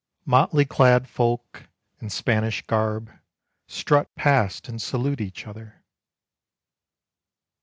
[0.25, 1.69] Motley clad folk
[1.99, 3.11] in Spanish garb
[3.67, 5.83] Strut past and salute each other.